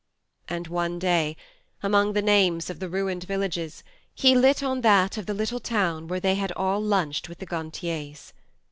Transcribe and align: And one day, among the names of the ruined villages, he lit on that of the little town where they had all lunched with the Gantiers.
And 0.47 0.65
one 0.65 0.97
day, 0.97 1.37
among 1.83 2.13
the 2.13 2.23
names 2.23 2.71
of 2.71 2.79
the 2.79 2.89
ruined 2.89 3.25
villages, 3.25 3.83
he 4.15 4.33
lit 4.33 4.63
on 4.63 4.81
that 4.81 5.15
of 5.15 5.27
the 5.27 5.33
little 5.35 5.59
town 5.59 6.07
where 6.07 6.19
they 6.19 6.33
had 6.33 6.51
all 6.53 6.81
lunched 6.81 7.29
with 7.29 7.37
the 7.37 7.45
Gantiers. 7.45 8.33